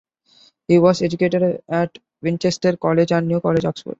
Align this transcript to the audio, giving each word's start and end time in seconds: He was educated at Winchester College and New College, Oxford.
He 0.67 0.79
was 0.79 1.03
educated 1.03 1.61
at 1.69 1.95
Winchester 2.23 2.75
College 2.75 3.11
and 3.11 3.27
New 3.27 3.39
College, 3.39 3.65
Oxford. 3.65 3.89